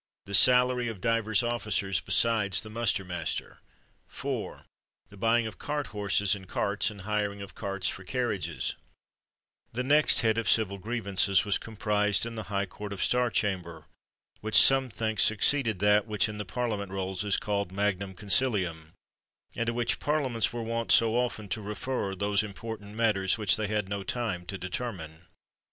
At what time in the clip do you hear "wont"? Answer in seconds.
20.63-20.91